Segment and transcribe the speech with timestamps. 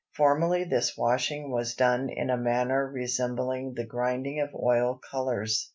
[0.17, 5.69] Formerly this washing was done in a manner resembling the grinding of oil colors.